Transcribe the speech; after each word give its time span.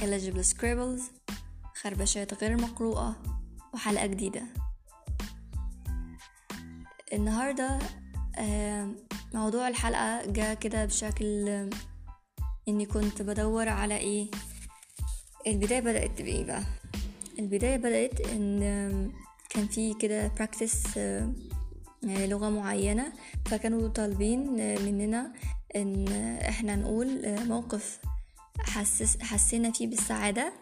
illegible 0.00 0.44
scribbles 0.44 1.02
خربشات 1.82 2.34
غير 2.44 2.56
مقروءة 2.60 3.16
وحلقة 3.74 4.06
جديدة. 4.06 4.42
النهاردة 7.12 7.78
آه، 8.38 8.88
موضوع 9.34 9.68
الحلقة 9.68 10.26
جاء 10.26 10.54
كده 10.54 10.84
بشكل 10.84 11.48
آه، 11.48 11.70
إني 12.68 12.86
كنت 12.86 13.22
بدور 13.22 13.68
على 13.68 13.96
إيه؟ 13.96 14.30
البداية 15.46 15.80
بدأت 15.80 16.22
بإيه 16.22 16.44
بقى؟ 16.44 16.62
البداية 17.38 17.76
بدأت 17.76 18.20
إن 18.20 18.62
آه، 18.62 19.10
كان 19.50 19.66
في 19.66 19.94
كده 19.94 20.28
براكتس 20.28 20.98
لغة 22.02 22.50
معينة 22.50 23.12
فكانوا 23.46 23.88
طالبين 23.88 24.56
مننا 24.84 25.32
إن 25.76 26.08
إحنا 26.48 26.76
نقول 26.76 27.22
موقف. 27.48 28.00
حسس 28.66 29.22
حسينا 29.22 29.72
فيه 29.72 29.86
بالسعادة 29.86 30.52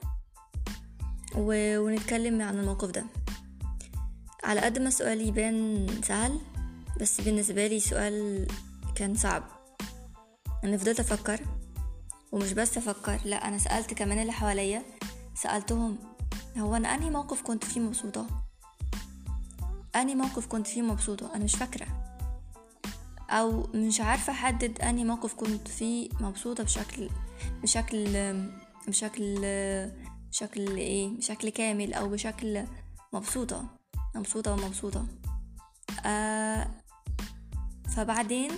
ونتكلم 1.37 2.43
عن 2.43 2.59
الموقف 2.59 2.91
ده. 2.91 3.05
على 4.45 4.61
قد 4.61 4.79
ما 4.79 4.89
السؤال 4.89 5.20
يبان 5.20 5.87
سهل 6.05 6.41
بس 7.01 7.20
بالنسبة 7.20 7.66
لي 7.66 7.80
سؤال 7.80 8.47
كان 8.95 9.15
صعب. 9.15 9.45
أنا 10.65 10.77
فضلت 10.77 11.01
أفكر 11.01 11.41
ومش 12.33 12.53
بس 12.53 12.79
أفكر 12.79 13.20
لأ 13.25 13.48
أنا 13.48 13.59
سألت 13.59 13.95
كمان 13.95 14.19
اللي 14.19 14.33
حواليا. 14.33 14.83
سألتهم 15.34 15.98
هو 16.59 16.77
أنا 16.77 16.95
أنهي 16.95 17.11
موقف 17.11 17.42
كنت 17.42 17.65
فيه 17.65 17.80
مبسوطة؟ 17.80 18.27
أنهي 19.97 20.15
موقف 20.15 20.47
كنت 20.47 20.67
فيه 20.67 20.83
مبسوطة؟ 20.83 21.34
أنا 21.34 21.45
مش 21.45 21.56
فاكرة. 21.56 22.08
أو 23.30 23.66
مش 23.74 24.00
عارفة 24.00 24.32
أحدد 24.32 24.80
أنهي 24.80 25.05
موقف 25.05 25.34
كنت 25.34 25.69
فيه 25.69 26.08
مبسوطة 26.20 26.64
بشكل 26.64 27.08
بشكل 27.62 28.06
بشكل 28.89 29.41
بشكل 30.30 30.77
إيه 30.77 31.08
بشكل 31.08 31.48
كامل 31.48 31.94
أو 31.94 32.08
بشكل 32.08 32.64
مبسوطة 33.12 33.64
مبسوطة 34.14 34.53
ومبسوطة. 34.53 35.06
آه 36.06 36.70
فبعدين 37.97 38.50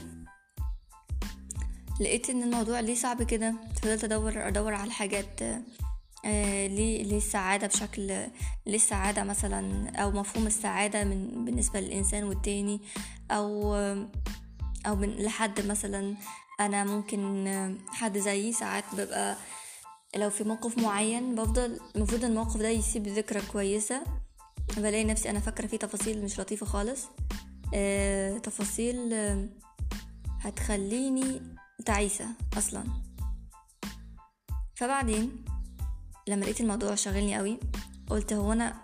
لقيت 2.00 2.30
إن 2.30 2.42
الموضوع 2.42 2.80
ليه 2.80 2.95
صعب 2.95 3.23
كده 3.23 3.55
فضلت 3.83 4.05
أدور 4.05 4.48
أدور 4.48 4.75
على 4.75 4.91
حاجات 4.91 5.42
آه 6.25 6.67
ليه 6.67 7.02
ليه 7.02 7.17
السعادة 7.17 7.67
بشكل 7.67 8.06
ليه 8.67 8.77
السعادة 8.77 9.25
مثلا 9.25 9.91
أو 9.97 10.11
مفهوم 10.11 10.47
السعادة 10.47 11.05
من 11.05 11.45
بالنسبة 11.45 11.80
للإنسان 11.80 12.25
والتاني 12.25 12.80
أو 13.30 13.75
أو 14.86 14.97
من 14.97 15.09
لحد 15.09 15.67
مثلا 15.67 16.14
أنا 16.61 16.84
ممكن 16.84 17.78
حد 17.89 18.19
زيي 18.19 18.53
ساعات 18.53 18.84
ببقى 18.95 19.36
لو 20.17 20.31
في 20.31 20.45
موقف 20.45 20.78
معين 20.78 21.34
بفضل 21.34 21.81
المفروض 21.97 22.25
الموقف 22.25 22.56
ده 22.56 22.69
يسيب 22.69 23.08
ذكرى 23.08 23.41
كويسة. 23.53 24.03
بلاقي 24.77 25.05
نفسي 25.05 25.31
أنا 25.31 25.41
فاكرة 25.41 25.67
فيه 25.67 25.77
تفاصيل 25.77 26.25
مش 26.25 26.41
لطيفة 26.41 26.67
خالص. 26.67 27.05
آه 27.75 28.39
تفاصيل 28.39 29.14
هتخليني 30.41 31.42
تعيسة 31.86 32.27
أصلا. 32.58 32.84
فبعدين 34.75 35.45
لما 36.28 36.45
لقيت 36.45 36.61
الموضوع 36.61 36.95
شاغلني 36.95 37.36
قوي 37.36 37.58
قلت 38.08 38.33
هو 38.33 38.53
أنا 38.53 38.75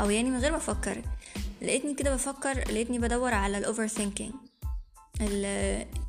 أو 0.00 0.10
يعني 0.10 0.30
من 0.30 0.38
غير 0.38 0.50
ما 0.50 0.56
أفكر 0.56 1.02
لقيتني 1.62 1.94
كده 1.94 2.14
بفكر 2.14 2.58
لقيتني 2.58 2.98
بدور 2.98 3.34
على 3.34 3.58
ال 3.58 3.86
overthinking 3.86 4.32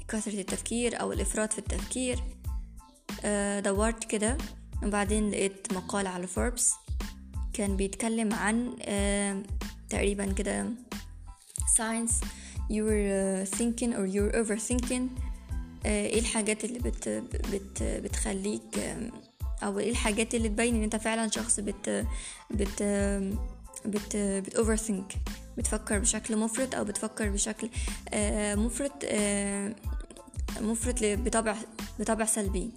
كثرة 0.08 0.40
التفكير 0.40 1.02
أو 1.02 1.14
الإفراط 1.14 1.54
في 1.54 1.60
التفكير. 1.60 2.20
آه 3.26 3.60
دورت 3.60 4.04
كده 4.04 4.38
وبعدين 4.84 5.32
لقيت 5.32 5.74
مقال 5.74 6.08
على 6.08 6.28
فوربس 6.28 6.74
كان 7.54 7.78
بيتكلم 7.78 8.34
عن 8.34 8.76
آه 8.82 9.44
تقريبا 9.90 10.32
كده 10.32 10.66
signs 11.78 12.14
you're 12.70 13.48
thinking 13.58 13.92
or 13.94 14.08
you're 14.14 14.36
overthinking. 14.36 15.04
آه 15.86 16.06
إيه 16.06 16.20
الحاجات 16.20 16.66
اللي 16.66 16.80
بت 16.80 17.10
بت 17.54 17.84
بتخليك 17.84 18.80
أو 19.64 19.80
إيه 19.80 19.92
الحاجات 19.92 20.36
اللي 20.36 20.50
تبين 20.50 20.76
إن 20.76 20.84
أنت 20.84 20.96
فعلا 20.96 21.32
شخص 21.32 21.60
بت 21.60 22.06
بت 22.52 22.84
بت 23.86 24.16
بت 24.16 24.58
overthink 24.58 25.18
بتفكر 25.58 26.00
بشكل 26.00 26.38
مفرط 26.38 26.76
أو 26.76 26.84
بتفكر 26.84 27.30
بشكل 27.30 27.70
آه 28.10 28.56
مفرط 28.56 28.92
آه 29.06 29.76
مفرط 30.62 30.96
بطبع 31.02 31.56
بطبع 32.00 32.26
سلبي. 32.26 32.72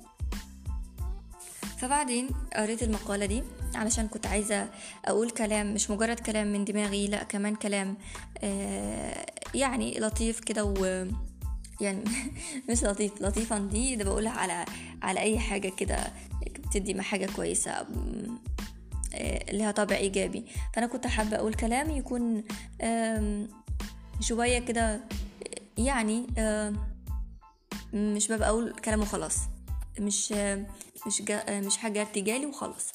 فبعدين 1.79 2.29
قريت 2.57 2.83
المقالة 2.83 3.27
دي 3.27 3.43
علشان 3.75 4.09
كنت 4.09 4.27
عايزة 4.27 4.69
أقول 5.05 5.31
كلام 5.31 5.75
مش 5.75 5.91
مجرد 5.91 6.21
كلام 6.21 6.53
من 6.53 6.65
دماغي 6.65 7.07
لأ 7.07 7.23
كمان 7.23 7.55
كلام 7.55 7.97
آه 8.39 9.27
يعني 9.55 10.01
لطيف 10.01 10.41
كده 10.41 10.65
و 10.65 11.07
يعني 11.81 12.05
مش 12.71 12.85
لطيف 12.85 13.23
لطيفا 13.23 13.59
دي 13.59 13.97
ده 13.97 14.05
بقولها 14.05 14.33
على 14.33 14.65
على 15.03 15.21
أي 15.21 15.39
حاجة 15.39 15.69
كده 15.69 16.13
بتدي 16.59 17.03
حاجة 17.03 17.29
كويسة. 17.37 17.87
لها 19.53 19.71
طابع 19.71 19.97
إيجابي. 19.97 20.45
فأنا 20.75 20.87
كنت 20.87 21.07
حابة 21.07 21.37
أقول 21.37 21.55
كلام 21.55 21.91
يكون 21.91 22.45
شوية 24.21 24.59
كده 24.59 25.01
يعني 25.79 26.27
مش 27.95 28.33
ببقى 28.33 28.49
أقول 28.49 28.73
كلام 28.73 29.01
وخلاص. 29.01 29.37
مش 30.01 30.33
مش 31.07 31.23
مش 31.51 31.77
حاجة 31.77 32.01
ارتجالي 32.01 32.47
وخلاص. 32.47 32.93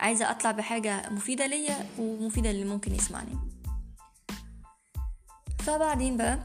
عايزة 0.00 0.30
أطلع 0.30 0.50
بحاجة 0.50 1.10
مفيدة 1.10 1.46
ليا 1.46 1.86
ومفيدة 1.98 2.50
اللي 2.50 2.64
ممكن 2.64 2.94
يسمعني. 2.94 3.34
فبعدين 5.58 6.16
بقى 6.16 6.38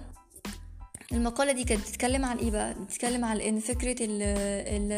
المقالة 1.12 1.52
دي 1.52 1.64
كانت 1.64 1.82
بتتكلم 1.82 2.26
عن 2.26 2.38
إيه 2.38 2.52
بقى؟ 2.52 2.74
بتتكلم 2.74 3.26
عن 3.26 3.42
إن 3.42 3.60
فكرة 3.60 3.96
ال 4.06 4.22
ال 4.22 4.92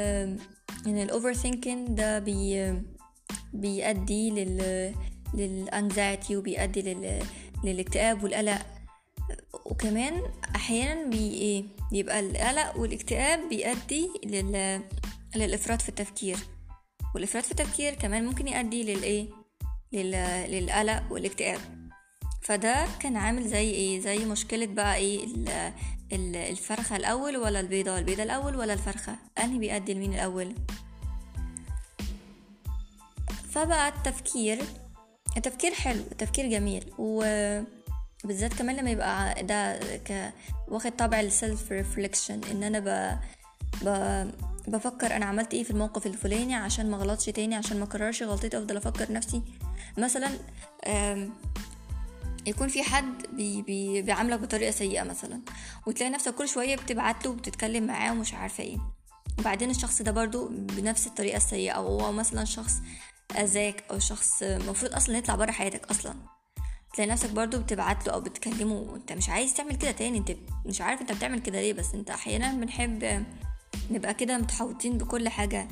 إن 0.88 0.98
ال 0.98 1.34
overthinking 1.34 1.88
ده 1.90 2.20
بي 2.20 2.74
بيؤدي 3.62 4.30
لل 4.30 4.94
لل 5.34 5.57
anxiety 5.57 6.36
وبيؤدي 6.38 6.82
لل 6.82 7.24
للاكتئاب 7.64 8.24
والقلق. 8.24 8.62
وكمان 9.66 10.22
أحيانا 10.56 11.10
بي 11.10 11.18
إيه 11.34 11.64
بيبقى 11.92 12.20
القلق 12.20 12.78
والاكتئاب 12.78 13.50
بيؤدي 13.50 14.10
لل 14.26 14.82
للإفراط 15.36 15.82
في 15.82 15.90
التفكير. 15.90 16.38
والإفراط 17.16 17.44
في 17.44 17.52
التفكير 17.52 17.94
كمان 17.94 18.26
ممكن 18.26 18.48
يؤدي 18.48 18.84
للايه 18.84 19.28
لل... 19.94 20.12
للقلق 20.52 21.04
والاكتئاب. 21.12 21.60
فده 22.42 22.86
كان 23.00 23.18
عامل 23.18 23.48
زي 23.48 23.72
إيه؟ 23.72 24.00
زي 24.00 24.26
مشكلة 24.26 24.66
بقى 24.66 24.96
إيه؟ 24.96 25.24
ال... 25.24 25.50
ال... 26.14 26.36
الفرخة 26.36 26.96
الأول 26.96 27.38
ولا 27.38 27.60
البيضة؟ 27.60 28.00
البيضة 28.00 28.24
الأول 28.24 28.56
ولا 28.56 28.74
الفرخة؟ 28.74 29.16
أنهي 29.44 29.60
بيؤدي 29.60 29.94
لمين 29.94 30.14
الأول؟ 30.14 30.56
فبقى 33.56 33.88
التفكير 33.88 34.64
التفكير 35.38 35.74
حلو 35.74 36.02
التفكير 36.12 36.50
جميل 36.50 36.92
وبالذات 36.98 38.54
كمان 38.54 38.76
لما 38.76 38.90
يبقى 38.90 39.44
ده 39.44 39.80
ك... 39.98 40.34
واخد 40.68 40.92
طابع 40.92 41.20
ال 41.20 41.30
self 41.30 41.72
reflection 41.72 42.42
إن 42.52 42.64
أنا 42.64 42.80
ب... 42.80 43.20
ب... 43.82 43.90
بفكر 44.68 45.16
أنا 45.16 45.26
عملت 45.26 45.54
إيه 45.54 45.64
في 45.64 45.72
الموقف 45.72 46.06
الفلاني 46.06 46.56
عشان 46.56 46.92
ما 46.92 46.98
غلطش 46.98 47.26
تاني 47.26 47.56
عشان 47.56 47.80
ما 47.80 47.86
كررش 47.86 48.24
غلطتي 48.24 48.58
افضل 48.58 48.78
أفكر 48.78 49.12
نفسي. 49.12 49.42
مثلا 49.98 50.30
يكون 52.48 52.68
في 52.68 52.84
حد 52.84 53.26
بي 53.34 53.62
بي 53.62 54.02
بيعاملك 54.02 54.40
بطريقة 54.40 54.72
سيئة 54.72 55.04
مثلا 55.04 55.42
وتلاقي 55.88 56.12
نفسك 56.12 56.36
كل 56.36 56.48
شوية 56.48 56.76
بتبعت 56.76 57.26
له 57.26 57.32
وبتتكلم 57.32 57.88
معاه 57.88 58.12
ومش 58.12 58.34
عارفة 58.34 58.64
إيه. 58.64 58.78
وبعدين 59.40 59.70
الشخص 59.70 60.02
ده 60.02 60.12
برضو 60.12 60.48
بنفس 60.52 61.08
الطريقة 61.08 61.38
السيئة 61.38 61.72
أو 61.72 62.00
هو 62.00 62.12
مثلا 62.12 62.46
شخص 62.46 62.74
أذاك 63.44 63.84
أو 63.92 64.00
شخص 64.00 64.44
المفروض 64.44 64.94
أصلا 64.94 65.18
يطلع 65.18 65.36
بره 65.36 65.52
حياتك 65.52 65.90
أصلا. 65.92 66.16
تلاقي 66.94 67.10
نفسك 67.12 67.30
برضو 67.30 67.60
بتبعت 67.60 68.08
له 68.08 68.14
أو 68.14 68.22
بتكلمه 68.22 68.76
وأنت 68.76 69.12
مش 69.12 69.30
عايز 69.30 69.54
تعمل 69.54 69.76
كده 69.76 69.92
تاني. 69.92 70.18
أنت 70.18 70.32
مش 70.66 70.82
عارف 70.82 71.02
أنت 71.02 71.12
بتعمل 71.12 71.40
كده 71.40 71.62
ليه 71.62 71.74
بس 71.74 71.94
أنت 71.94 72.10
أحيانا 72.10 72.52
بنحب 72.52 73.26
نبقى 73.92 74.14
كده 74.14 74.38
متحوطين 74.38 74.98
بكل 74.98 75.30
حاجة. 75.30 75.68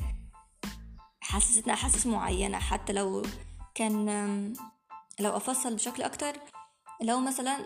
حسستنا 1.20 1.72
أحاسيس 1.72 2.06
معينة 2.06 2.58
حتى 2.58 2.92
لو 2.92 3.22
كان 3.74 4.06
لو 5.20 5.36
أفصل 5.36 5.74
بشكل 5.74 6.02
أكتر. 6.02 6.32
لو 7.02 7.20
مثلا 7.20 7.56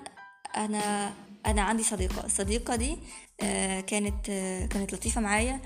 أنا 0.57 1.13
أنا 1.47 1.63
عندي 1.63 1.83
صديقة. 1.83 2.25
الصديقة 2.27 2.77
دي 2.77 2.99
كانت 3.83 4.27
كانت 4.71 4.93
لطيفة 4.93 5.21
معايا 5.21 5.61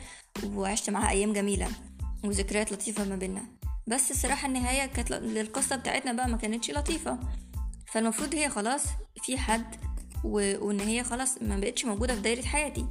وعشت 0.46 0.90
معاها 0.90 1.10
أيام 1.10 1.32
جميلة 1.32 1.68
وذكريات 2.24 2.72
لطيفة 2.72 3.04
ما 3.04 3.16
بينا 3.16 3.42
بس 3.86 4.10
الصراحة 4.10 4.48
النهاية 4.48 4.86
كانت 4.86 5.10
للقصة 5.10 5.76
بتاعتنا 5.76 6.12
بقى 6.12 6.28
ما 6.28 6.36
كانتش 6.36 6.70
لطيفة. 6.70 7.18
فالمفروض 7.86 8.34
هي 8.34 8.48
خلاص 8.48 8.84
في 9.22 9.38
حد 9.38 9.76
و... 10.24 10.66
وإن 10.66 10.80
هي 10.80 11.04
خلاص 11.04 11.42
ما 11.42 11.56
بقتش 11.56 11.84
موجودة 11.84 12.14
في 12.14 12.20
دايرة 12.20 12.42
حياتي. 12.42 12.86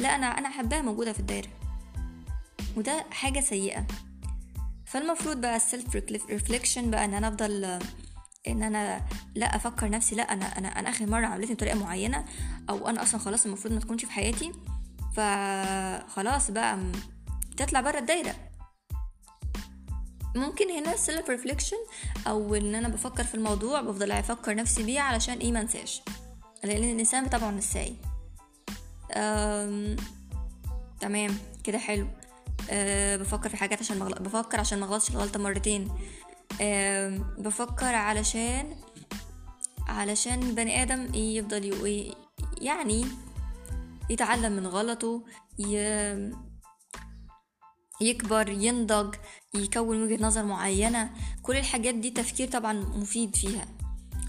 لا 0.00 0.14
أنا 0.14 0.26
أنا 0.26 0.48
حباها 0.48 0.82
موجودة 0.82 1.12
في 1.12 1.20
الدايرة. 1.20 1.48
وده 2.76 3.04
حاجة 3.10 3.40
سيئة. 3.40 3.86
فالمفروض 4.86 5.36
بقى 5.40 5.56
ال 5.56 5.64
self 5.64 5.96
reflection 6.30 6.90
بقى 6.90 7.04
إن 7.04 7.14
أنا 7.14 7.28
أفضل 7.28 7.78
إن 8.48 8.62
أنا 8.62 9.02
لا 9.34 9.56
أفكر 9.56 9.90
نفسي 9.90 10.14
لا 10.14 10.22
أنا 10.22 10.58
أنا 10.58 10.68
أنا 10.68 10.88
آخر 10.90 11.06
مرة 11.06 11.26
عملتني 11.26 11.54
بطريقة 11.54 11.78
معينة 11.78 12.24
أو 12.70 12.88
أنا 12.88 13.02
أصلا 13.02 13.20
خلاص 13.20 13.46
المفروض 13.46 13.74
ما 13.74 13.80
تكونش 13.80 14.04
في 14.04 14.12
حياتي. 14.12 14.52
فخلاص 15.16 16.50
بقى 16.50 16.78
تطلع 17.56 17.80
بره 17.80 17.98
الدايرة. 17.98 18.34
ممكن 20.34 20.70
هنا 20.70 20.94
ال 20.94 21.01
self 21.01 21.30
reflection 21.30 21.76
أو 22.26 22.54
إن 22.54 22.74
أنا 22.74 22.88
بفكر 22.88 23.24
في 23.24 23.34
الموضوع 23.34 23.80
بفضل 23.80 24.12
أفكر 24.12 24.54
نفسي 24.54 24.82
بيه 24.82 25.00
علشان 25.00 25.38
إيه 25.38 25.52
منساش 25.52 26.02
لأن 26.64 26.84
الإنسان 26.84 27.28
طبعا 27.28 27.50
نساي 27.50 27.96
تمام 31.00 31.38
كده 31.64 31.78
حلو. 31.78 32.06
أه 32.70 33.16
بفكر 33.16 33.48
في 33.48 33.56
حاجات 33.56 33.78
عشان 33.78 33.98
مغل... 33.98 34.14
بفكر 34.14 34.60
عشان 34.60 34.78
ما 34.80 34.86
اغلطش 34.86 35.10
الغلطة 35.10 35.40
مرتين. 35.40 35.88
أه 36.60 37.08
بفكر 37.38 37.94
علشان 37.94 38.76
علشان 39.88 40.54
بني 40.54 40.82
آدم 40.82 41.14
يفضل 41.14 41.64
ي... 41.86 42.14
يعني 42.60 43.06
يتعلم 44.10 44.52
من 44.52 44.66
غلطه 44.66 45.22
ي... 45.58 45.76
يكبر 48.00 48.48
ينضج 48.48 49.14
يكون 49.54 50.02
وجهة 50.02 50.22
نظر 50.24 50.44
معينة. 50.44 51.10
كل 51.42 51.56
الحاجات 51.56 51.94
دي 51.94 52.10
تفكير 52.10 52.48
طبعا 52.48 52.72
مفيد 52.72 53.36
فيها. 53.36 53.66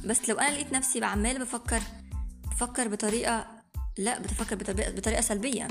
بس 0.05 0.29
لو 0.29 0.35
أنا 0.35 0.51
لقيت 0.51 0.73
نفسي 0.73 0.99
بعمال 0.99 1.39
بفكر 1.39 1.81
بفكر 2.51 2.87
بطريقة 2.87 3.47
لا 3.97 4.19
بتفكر 4.19 4.55
بطريقة, 4.55 4.91
بطريقة 4.91 5.21
سلبية. 5.21 5.67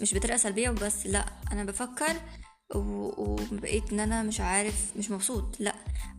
مش 0.00 0.14
بطريقة 0.14 0.36
سلبية 0.36 0.70
وبس 0.70 1.06
لا 1.06 1.24
أنا 1.52 1.64
بفكر 1.64 2.16
وبقيت 2.74 3.92
إن 3.92 4.00
أنا 4.00 4.22
مش 4.22 4.40
عارف 4.40 4.92
مش 4.96 5.10
مبسوط. 5.10 5.56
لا 5.60 5.74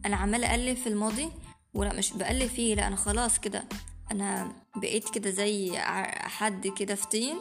أنا 0.05 0.15
عمال 0.15 0.43
أقلب 0.43 0.77
في 0.77 0.89
الماضي 0.89 1.29
ولا 1.73 1.93
مش 1.93 2.13
بقلب 2.13 2.49
فيه. 2.49 2.75
لا 2.75 2.87
أنا 2.87 2.95
خلاص 2.95 3.39
كده 3.39 3.63
أنا 4.11 4.51
بقيت 4.75 5.09
كده 5.09 5.29
زي 5.29 5.77
حد 6.17 6.67
كده 6.67 6.95
في 6.95 7.07
طين 7.07 7.39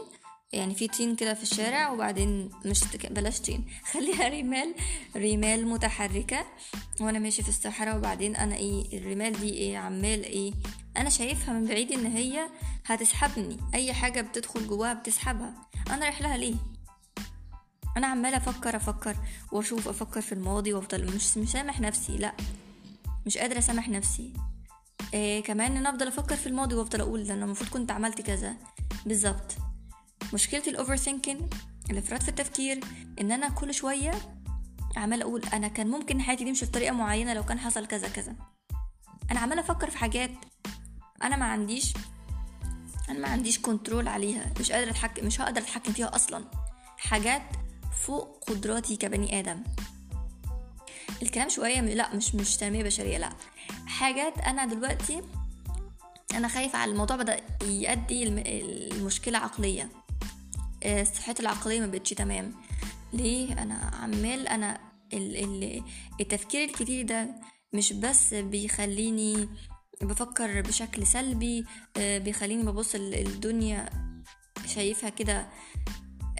يعني 0.52 0.74
في 0.74 0.88
طين 0.88 1.16
كده 1.16 1.34
في 1.34 1.42
الشارع 1.42 1.90
وبعدين 1.90 2.50
مش 2.64 2.84
بلاش 3.10 3.40
طين 3.40 3.64
خليها 3.92 4.28
رمال 4.28 4.74
رمال 5.16 5.66
متحركة 5.66 6.46
وأنا 7.00 7.18
ماشي 7.18 7.42
في 7.42 7.48
الصحراء 7.48 7.96
وبعدين 7.96 8.36
أنا 8.36 8.56
إيه 8.56 8.98
الرمال 8.98 9.32
دي 9.32 9.54
إيه 9.54 9.78
عمال 9.78 10.24
إيه 10.24 10.52
أنا 10.96 11.10
شايفها 11.10 11.54
من 11.54 11.66
بعيد 11.66 11.92
إن 11.92 12.06
هي 12.06 12.48
هتسحبني. 12.86 13.56
أي 13.74 13.92
حاجة 13.92 14.20
بتدخل 14.20 14.66
جواها 14.66 14.94
بتسحبها. 14.94 15.54
أنا 15.90 16.04
رايح 16.04 16.22
لها 16.22 16.36
ليه؟ 16.36 16.54
أنا 17.96 18.06
عمالة 18.06 18.36
أفكر 18.36 18.76
أفكر 18.76 19.16
وأشوف 19.52 19.88
أفكر 19.88 20.20
في 20.20 20.32
الماضي 20.32 20.72
وأفضل 20.72 21.14
مش 21.14 21.38
مسامح 21.38 21.80
نفسي 21.80 22.16
لأ. 22.16 22.32
مش 23.26 23.38
قادرة 23.38 23.58
أسامح 23.58 23.88
نفسي. 23.88 24.32
إيه 25.14 25.42
كمان 25.42 25.76
إن 25.76 25.86
أفضل 25.86 26.08
أفكر 26.08 26.36
في 26.36 26.46
الماضي 26.46 26.74
وأفضل 26.74 27.00
أقول 27.00 27.24
ده 27.24 27.34
أنا 27.34 27.44
المفروض 27.44 27.70
كنت 27.70 27.90
عملت 27.90 28.20
كذا. 28.20 28.56
بالظبط. 29.06 29.67
مشكلة 30.34 30.62
ال 30.66 30.96
overthinking 30.96 31.54
الافراط 31.90 32.22
في 32.22 32.28
التفكير 32.28 32.80
إن 33.20 33.32
أنا 33.32 33.48
كل 33.48 33.74
شوية 33.74 34.10
عمال 34.96 35.22
أقول 35.22 35.42
أنا 35.52 35.68
كان 35.68 35.86
ممكن 35.88 36.20
حياتي 36.20 36.44
تمشي 36.44 36.66
بطريقة 36.66 36.92
معينة 36.92 37.34
لو 37.34 37.44
كان 37.44 37.58
حصل 37.58 37.86
كذا 37.86 38.08
كذا. 38.08 38.36
أنا 39.30 39.40
عمال 39.40 39.58
أفكر 39.58 39.90
في 39.90 39.98
حاجات 39.98 40.30
أنا 41.22 41.36
ما 41.36 41.44
عنديش 41.44 41.94
أنا 43.08 43.18
ما 43.18 43.28
عنديش 43.28 43.58
كنترول 43.58 44.08
عليها 44.08 44.52
مش 44.60 44.72
قادرة 44.72 44.90
اتحكم 44.90 45.26
مش 45.26 45.40
هقدر 45.40 45.60
أتحكم 45.60 45.92
فيها 45.92 46.14
أصلا. 46.16 46.44
حاجات 46.96 47.42
فوق 48.06 48.44
قدراتي 48.48 48.96
كبني 48.96 49.40
آدم. 49.40 49.62
الكلام 51.22 51.48
شوية 51.48 51.80
لأ 51.80 52.14
مش 52.14 52.34
مش 52.34 52.56
تنمية 52.56 52.82
بشرية 52.84 53.18
لأ. 53.18 53.30
حاجات 53.86 54.38
أنا 54.38 54.66
دلوقتي 54.66 55.22
أنا 56.34 56.48
خايفة 56.48 56.78
على 56.78 56.90
الموضوع 56.90 57.16
بدأ 57.16 57.40
يؤدي 57.62 58.28
المشكلة 58.92 59.38
عقلية. 59.38 59.82
آه، 59.82 60.07
صحتي 61.14 61.42
العقلية 61.42 61.80
ما 61.80 61.86
بقتش 61.86 62.10
تمام. 62.10 62.54
ليه؟ 63.12 63.62
أنا 63.62 63.74
عمال 63.74 64.48
أنا 64.48 64.80
التفكير 66.20 66.64
الكتير 66.64 67.06
ده 67.06 67.28
مش 67.72 67.92
بس 67.92 68.34
بيخليني 68.34 69.48
بفكر 70.02 70.60
بشكل 70.60 71.06
سلبي 71.06 71.64
آه، 71.96 72.18
بيخليني 72.18 72.62
ببص 72.62 72.94
الدنيا 72.94 73.88
شايفها 74.66 75.10
كده. 75.10 75.48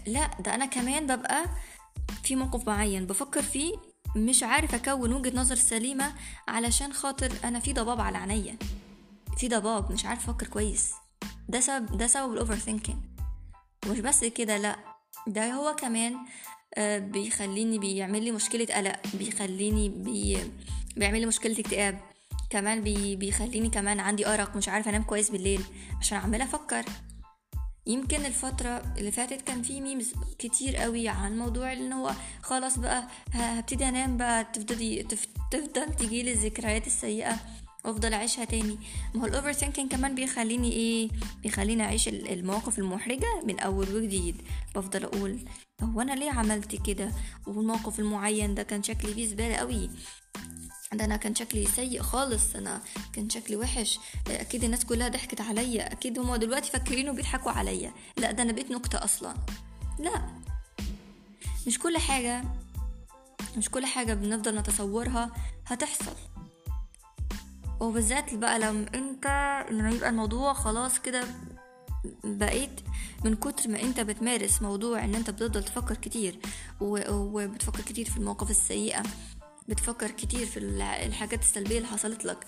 لا 0.07 0.31
ده 0.39 0.55
أنا 0.55 0.65
كمان 0.65 1.15
ببقى 1.15 1.45
في 2.23 2.35
موقف 2.35 2.67
معين 2.67 3.05
بفكر 3.05 3.41
فيه 3.41 3.73
مش 4.15 4.43
عارف 4.43 4.75
أكون 4.75 5.13
وجهة 5.13 5.37
نظر 5.37 5.55
سليمة 5.55 6.13
علشان 6.47 6.93
خاطر 6.93 7.31
أنا 7.43 7.59
في 7.59 7.73
ضباب 7.73 8.01
على 8.01 8.17
عينيا. 8.17 8.57
في 9.37 9.47
ضباب 9.47 9.91
مش 9.91 10.05
عارف 10.05 10.29
أفكر 10.29 10.47
كويس. 10.47 10.91
ده 11.49 11.59
سبب 11.59 11.97
ده 11.97 12.07
سبب 12.07 12.33
ال 12.33 12.55
overthinking 12.55 12.97
ومش 13.87 13.99
بس 13.99 14.23
كده 14.23 14.57
لأ 14.57 14.75
ده 15.27 15.53
هو 15.53 15.75
كمان 15.75 16.15
آه، 16.77 16.99
بيخليني 16.99 17.79
بيعمل 17.79 18.23
لي 18.23 18.31
مشكلة 18.31 18.65
قلق 18.75 18.99
بيخليني 19.13 19.89
بي 19.89 20.37
بيعمل 20.97 21.19
لي 21.19 21.25
مشكلة 21.25 21.59
اكتئاب 21.59 21.99
كمان 22.49 22.81
بي 22.81 23.15
بيخليني 23.15 23.69
كمان 23.69 23.99
عندي 23.99 24.27
أرق 24.27 24.55
مش 24.57 24.69
عارفة 24.69 24.89
أنام 24.89 25.03
كويس 25.03 25.29
بالليل 25.29 25.61
عشان 25.99 26.17
عمالة 26.17 26.43
أفكر. 26.43 26.85
يمكن 27.87 28.25
الفترة 28.25 28.83
اللي 28.97 29.11
فاتت 29.11 29.41
كان 29.41 29.61
في 29.61 29.81
memes 29.81 30.13
كتير 30.39 30.75
قوي 30.75 31.07
عن 31.09 31.37
موضوع 31.37 31.73
إن 31.73 31.93
هو 31.93 32.11
خلاص 32.43 32.79
بقى 32.79 33.07
هبتدي 33.33 33.89
أنام 33.89 34.17
بقى 34.17 34.43
تفضلي 34.43 35.03
تفضل 35.51 35.95
تجيلي 35.95 36.31
الذكريات 36.31 36.87
السيئة. 36.87 37.37
وافضل 37.85 38.13
اعيشها 38.13 38.45
تاني. 38.45 38.77
ما 39.15 39.21
هو 39.21 39.25
ال 39.25 39.53
overthinking 39.53 39.91
كمان 39.91 40.15
بيخليني 40.15 40.71
إيه؟ 40.71 41.09
بيخليني 41.43 41.83
اعيش 41.83 42.07
المواقف 42.07 42.79
المحرجة 42.79 43.41
من 43.45 43.59
أول 43.59 43.95
وجديد. 43.95 44.41
بفضل 44.75 45.03
أقول 45.03 45.39
هو 45.81 46.01
أنا 46.01 46.13
ليه 46.13 46.31
عملت 46.31 46.75
كده؟ 46.87 47.11
والموقف 47.47 47.99
المعين 47.99 48.55
ده 48.55 48.63
كان 48.63 48.83
شكلي 48.83 49.13
فيه 49.13 49.27
زبالة 49.27 49.55
قوي. 49.55 49.89
ده 50.93 51.05
أنا 51.05 51.17
كان 51.17 51.35
شكلي 51.35 51.65
سيء 51.67 52.01
خالص. 52.01 52.55
أنا 52.55 52.81
كان 53.13 53.29
شكلي 53.29 53.55
وحش. 53.55 53.99
أكيد 54.27 54.63
الناس 54.63 54.85
كلها 54.85 55.07
ضحكت 55.07 55.41
عليا. 55.41 55.91
أكيد 55.91 56.19
هما 56.19 56.37
دلوقتي 56.37 56.71
فاكرين 56.71 57.09
وبيضحكوا 57.09 57.51
عليا. 57.51 57.93
لا 58.17 58.31
ده 58.31 58.43
أنا 58.43 58.51
بقيت 58.51 58.71
نكتة 58.71 59.03
أصلا. 59.03 59.35
لا. 59.99 60.39
مش 61.67 61.79
كل 61.79 61.97
حاجة 61.97 62.43
مش 63.57 63.69
كل 63.69 63.85
حاجة 63.85 64.13
بنفضل 64.13 64.55
نتصورها 64.55 65.31
هتحصل. 65.65 66.15
وبالذات 67.79 68.33
بقى 68.33 68.59
لما 68.59 68.85
انت 68.95 69.25
لما 69.71 69.89
يبقى 69.91 70.09
الموضوع 70.09 70.53
خلاص 70.53 70.99
كده 70.99 71.23
بقيت 72.23 72.81
من 73.25 73.35
كتر 73.35 73.69
ما 73.69 73.81
انت 73.81 73.99
بتمارس 73.99 74.61
موضوع 74.61 75.03
ان 75.03 75.15
انت 75.15 75.29
بتفضل 75.29 75.63
تفكر 75.63 75.95
كتير 75.95 76.39
وبتفكر 76.81 77.81
كتير 77.81 78.09
في 78.09 78.17
المواقف 78.17 78.49
السيئة 78.49 79.03
بتفكر 79.67 80.11
كتير 80.11 80.45
في 80.45 80.59
الحاجات 80.59 81.39
السلبية 81.41 81.77
اللي 81.77 81.87
حصلت 81.87 82.25
لك 82.25 82.45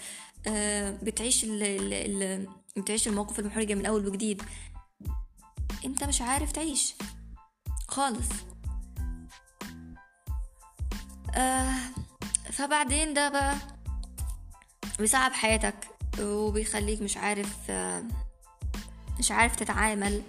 آه، 0.47 0.91
بتعيش 1.03 1.43
ال 1.43 1.63
ال 1.63 1.93
ال 2.23 2.47
بتعيش 2.77 3.07
المواقف 3.07 3.39
المحرجة 3.39 3.73
من 3.73 3.85
أول 3.85 4.07
وجديد. 4.07 4.43
انت 5.85 6.03
مش 6.03 6.21
عارف 6.21 6.51
تعيش. 6.51 6.95
خالص. 7.87 8.27
آه 11.35 11.73
فبعدين 12.51 13.13
ده 13.13 13.29
بقى 13.29 13.55
بيصعب 14.99 15.31
حياتك 15.31 15.75
وبيخليك 16.19 17.01
مش 17.01 17.17
عارف 17.17 17.57
آه 17.69 18.03
مش 19.19 19.31
عارف 19.31 19.55
تتعامل 19.55 20.21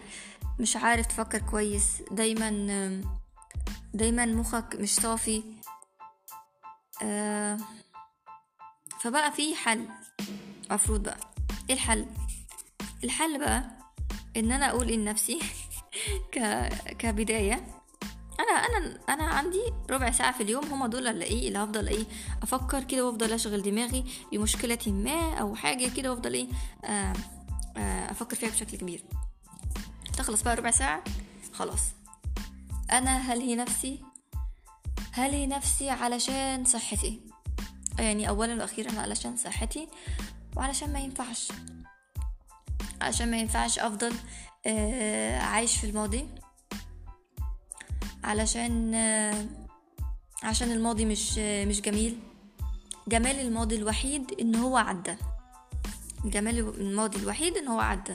مش 0.60 0.76
عارف 0.76 1.06
تفكر 1.06 1.38
كويس. 1.38 2.02
دايما 2.10 3.02
دايما 3.94 4.26
مخك 4.26 4.76
مش 4.80 4.94
صافي. 4.94 5.42
آه 7.02 7.58
فبقى 9.00 9.32
في 9.32 9.54
حل. 9.54 9.88
مفروض 10.70 11.02
بقى. 11.02 11.18
إيه 11.70 11.74
الحل؟ 11.74 12.06
الحل 13.04 13.38
بقى 13.38 13.64
إن 14.36 14.52
أنا 14.52 14.70
أقول 14.70 14.86
لنفسي. 14.88 15.40
كبداية 16.98 17.81
أنا 18.42 18.52
أنا 18.52 18.98
أنا 19.08 19.24
عندي 19.24 19.62
ربع 19.90 20.10
ساعة 20.10 20.32
في 20.32 20.42
اليوم 20.42 20.64
هما 20.64 20.86
دول 20.86 21.06
اللي 21.06 21.24
إيه 21.24 21.48
اللي 21.48 21.58
هفضل 21.58 21.88
إيه 21.88 22.04
أفكر 22.42 22.84
كده 22.84 23.06
وأفضل 23.06 23.32
أشغل 23.32 23.62
دماغي 23.62 24.04
بمشكلة 24.32 24.78
ما 24.86 25.34
أو 25.34 25.54
حاجة 25.54 25.88
كده 25.96 26.10
وأفضل 26.10 26.34
إيه 26.34 26.48
آه 26.84 27.12
أفكر 28.10 28.36
فيها 28.36 28.48
بشكل 28.50 28.76
كبير. 28.76 29.04
تخلص 30.18 30.42
بقى 30.42 30.56
ربع 30.56 30.70
ساعة 30.70 31.04
خلاص. 31.52 31.80
أنا 32.92 33.18
هلهي 33.18 33.54
نفسي؟ 33.56 34.02
هلهي 35.12 35.46
نفسي 35.46 35.90
علشان 35.90 36.64
صحتي؟ 36.64 37.20
يعني 37.98 38.28
اولا 38.28 38.54
وأخيرا 38.54 39.00
علشان 39.00 39.36
صحتي 39.36 39.88
وعلشان 40.56 40.92
ما 40.92 40.98
ينفعش. 41.00 41.48
علشان 43.00 43.30
ما 43.30 43.38
ينفعش 43.38 43.78
أفضل 43.78 44.12
آه 44.66 45.38
عايش 45.38 45.76
في 45.76 45.86
الماضي. 45.86 46.28
علشان 48.24 48.94
عشان 50.42 50.70
الماضي 50.72 51.04
مش 51.04 51.38
مش 51.38 51.80
جميل. 51.80 52.18
جمال 53.08 53.40
الماضي 53.40 53.76
الوحيد 53.76 54.32
إن 54.40 54.54
هو 54.54 54.76
عدى. 54.76 55.14
جمال 56.24 56.58
الماضي 56.58 57.18
الوحيد 57.18 57.56
إن 57.56 57.68
هو 57.68 57.80
عدى. 57.80 58.14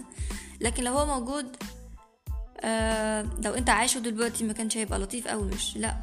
لكن 0.61 0.83
لو 0.83 0.93
هو 0.93 1.05
موجود 1.05 1.55
آه 2.61 3.29
لو 3.43 3.53
أنت 3.53 3.69
عايشه 3.69 3.99
دلوقتي 3.99 4.43
ما 4.43 4.53
كانش 4.53 4.77
هيبقى 4.77 4.99
لطيف 4.99 5.27
قوي 5.27 5.47
مش 5.47 5.77
لأ. 5.77 5.97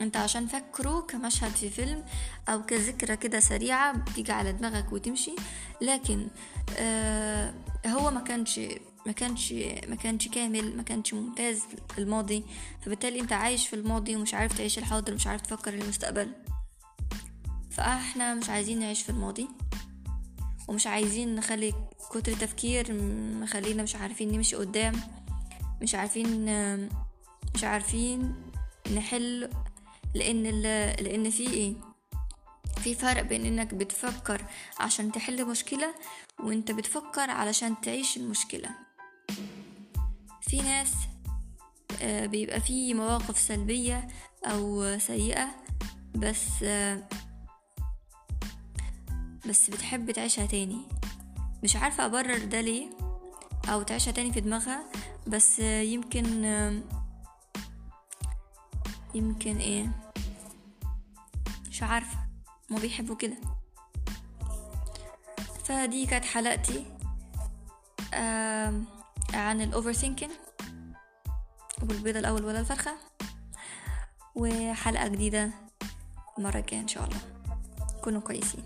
أنت 0.00 0.16
عشان 0.16 0.46
فاكره 0.46 1.00
كمشهد 1.00 1.50
في 1.50 1.70
فيلم 1.70 2.04
أو 2.48 2.62
كذكرى 2.62 3.16
كده 3.16 3.40
سريعة 3.40 3.96
بتيجي 3.96 4.32
على 4.32 4.52
دماغك 4.52 4.92
وتمشي. 4.92 5.34
لكن 5.82 6.28
آه 6.76 7.54
هو 7.86 8.10
ما 8.10 8.20
كانش 8.20 8.60
ما 9.06 9.12
كانش 9.12 9.52
ما 9.88 9.94
كانش 9.96 10.28
كامل 10.28 10.76
ما 10.76 10.82
كانش 10.82 11.14
ممتاز 11.14 11.62
الماضي. 11.98 12.44
فبالتالي 12.82 13.20
انت 13.20 13.32
عايش 13.32 13.68
في 13.68 13.76
الماضي 13.76 14.16
ومش 14.16 14.34
عارف 14.34 14.58
تعيش 14.58 14.78
الحاضر 14.78 15.14
مش 15.14 15.26
عارف 15.26 15.40
تفكر 15.40 15.74
المستقبل 15.74 16.32
فاحنا 17.70 18.34
مش 18.34 18.48
عايزين 18.50 18.78
نعيش 18.78 19.02
في 19.02 19.10
الماضي. 19.10 19.48
ومش 20.68 20.86
عايزين 20.86 21.34
نخلي 21.34 21.74
كتر 22.10 22.32
تفكير 22.32 22.92
مخلينا 23.40 23.82
مش 23.82 23.96
عارفين 23.96 24.32
نمشي 24.32 24.56
قدام. 24.56 25.00
مش 25.82 25.94
عارفين 25.94 26.46
مش 27.54 27.64
عارفين 27.64 28.34
نحل 28.94 29.50
لأن 30.14 30.42
لأن 31.00 31.30
في 31.30 31.50
إيه؟ 31.50 31.74
في 32.82 32.94
فرق 32.94 33.22
بين 33.22 33.46
إنك 33.46 33.74
بتفكر 33.74 34.44
عشان 34.80 35.12
تحل 35.12 35.46
مشكلة 35.46 35.94
وإنت 36.38 36.72
بتفكر 36.72 37.30
علشان 37.30 37.80
تعيش 37.80 38.16
المشكلة. 38.16 38.89
في 40.50 40.62
ناس 40.62 40.92
آه، 42.02 42.26
بيبقى 42.26 42.60
في 42.60 42.94
مواقف 42.94 43.38
سلبية 43.38 44.08
أو 44.44 44.98
سيئة 44.98 45.48
بس 46.14 46.62
آه، 46.62 47.08
بس 49.48 49.70
بتحب 49.70 50.10
تعيشها 50.10 50.46
تاني. 50.46 50.80
مش 51.62 51.76
عارفة 51.76 52.06
أبرر 52.06 52.44
ده 52.44 52.60
ليه 52.60 52.90
أو 53.68 53.82
تعيشها 53.82 54.10
تاني 54.12 54.32
في 54.32 54.40
دماغها 54.40 54.84
بس 55.26 55.58
يمكن 55.60 56.44
يمكن 59.14 59.56
إيه 59.56 59.90
مش 61.70 61.82
عارفة 61.82 62.18
ما 62.70 62.78
بيحبوا 62.78 63.16
كده. 63.16 63.36
فدي 65.64 66.06
كانت 66.06 66.24
حلقتي. 66.24 66.86
عن 69.34 69.60
ال 69.60 69.92
overthinking 69.92 70.32
والبيضة 71.82 72.18
الأول 72.18 72.44
ولا 72.44 72.60
الفرخة. 72.60 72.92
وحلقة 74.34 75.08
جديدة 75.08 75.50
المرة 76.38 76.58
الجاية 76.58 76.80
إن 76.80 76.88
شاء 76.88 77.04
الله. 77.04 77.18
كونوا 78.04 78.20
كويسين. 78.20 78.64